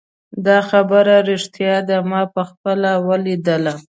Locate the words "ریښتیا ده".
1.29-1.97